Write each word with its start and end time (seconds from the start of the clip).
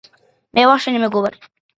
მე 0.59 0.63
ვარ 0.69 0.81
შენი 0.85 1.01
მეგობარი 1.03 1.45